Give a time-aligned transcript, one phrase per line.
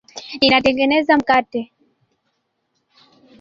[0.39, 1.61] Ninatengeneza mkate.